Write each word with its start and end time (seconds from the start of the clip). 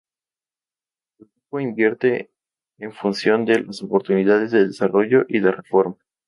El 1.19 1.27
grupo 1.27 1.59
invierte 1.59 2.31
en 2.79 2.91
función 2.91 3.45
de 3.45 3.61
las 3.63 3.83
oportunidades 3.83 4.49
de 4.49 4.65
desarrollo 4.65 5.25
y 5.29 5.41
de 5.41 5.51
reforma. 5.51 5.95